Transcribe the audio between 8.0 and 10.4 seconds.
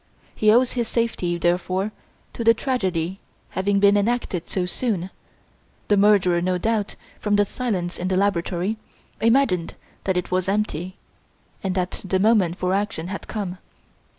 the laboratory, imagined that it